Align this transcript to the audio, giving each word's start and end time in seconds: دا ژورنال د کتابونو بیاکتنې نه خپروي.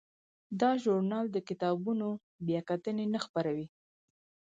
دا 0.61 0.71
ژورنال 0.81 1.25
د 1.31 1.37
کتابونو 1.49 2.07
بیاکتنې 2.47 3.05
نه 3.13 3.19
خپروي. 3.25 3.67